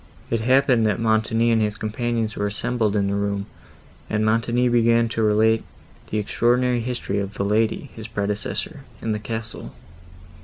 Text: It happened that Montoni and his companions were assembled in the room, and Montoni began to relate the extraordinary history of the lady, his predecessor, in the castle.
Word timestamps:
It 0.31 0.41
happened 0.41 0.87
that 0.87 0.99
Montoni 0.99 1.51
and 1.51 1.61
his 1.61 1.77
companions 1.77 2.35
were 2.35 2.47
assembled 2.47 2.95
in 2.95 3.05
the 3.05 3.13
room, 3.13 3.45
and 4.09 4.25
Montoni 4.25 4.67
began 4.67 5.07
to 5.09 5.21
relate 5.21 5.63
the 6.09 6.17
extraordinary 6.17 6.79
history 6.79 7.19
of 7.19 7.35
the 7.35 7.45
lady, 7.45 7.91
his 7.95 8.07
predecessor, 8.07 8.79
in 8.99 9.11
the 9.11 9.19
castle. 9.19 9.75